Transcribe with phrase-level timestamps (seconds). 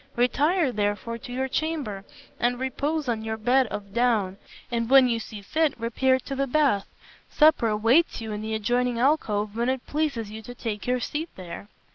[0.15, 2.03] Retire, therefore, to your chamber
[2.39, 4.37] and repose on your bed of down,
[4.71, 6.87] and when you see fit repair to the bath.
[7.29, 11.29] Supper awaits you in the adjoining alcove when it pleases you to take your seat
[11.35, 11.67] there."